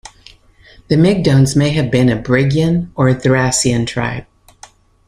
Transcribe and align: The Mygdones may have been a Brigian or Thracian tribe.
The 0.87 0.97
Mygdones 0.97 1.55
may 1.55 1.69
have 1.73 1.91
been 1.91 2.09
a 2.09 2.15
Brigian 2.19 2.91
or 2.95 3.13
Thracian 3.13 3.85
tribe. 3.85 4.25